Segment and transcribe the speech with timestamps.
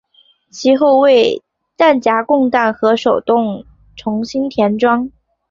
[0.49, 1.43] 其为
[1.77, 3.63] 弹匣供弹和手动
[3.95, 5.11] 重新装填。